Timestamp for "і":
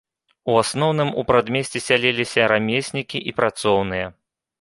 3.33-3.35